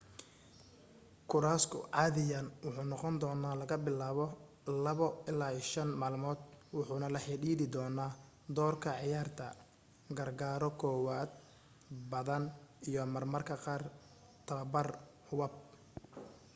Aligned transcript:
koorasku 1.29 1.79
caadiyan 1.95 2.47
wuxuu 2.63 2.85
noqondoonaa 2.91 3.55
laga 3.59 3.77
bilaabo 3.85 4.25
2-5 4.69 5.99
maalmood 6.01 6.39
wuxuna 6.75 7.07
la 7.15 7.19
xidhiidhi 7.27 7.67
doonaa 7.75 8.11
doorka 8.55 8.91
ciyaarta 9.01 9.45
gargaaro 10.17 10.69
kowaad 10.81 11.31
badan 12.11 12.43
iyo 12.89 13.01
marmarka 13.13 13.55
qaar 13.65 13.81
tababar 14.47 14.87
hubab 15.27 15.53